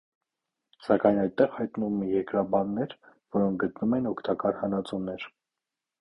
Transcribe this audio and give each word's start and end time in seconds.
Սակայն 0.85 1.19
այդտեղ 1.23 1.51
հայտնվում 1.57 1.99
են 2.05 2.09
երկրաբաններ, 2.13 2.95
որոնք 3.37 3.61
գտնում 3.65 3.95
են 3.99 4.11
օգտակար 4.13 4.59
հանածոներ։ 4.63 5.29